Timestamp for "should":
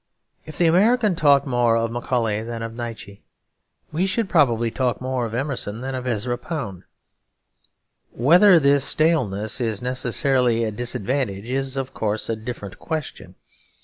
4.07-4.29